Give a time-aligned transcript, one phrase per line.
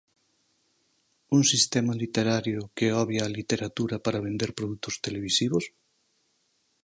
[1.37, 5.65] Un sistema literario que obvia a literatura para vender produtos televisivos?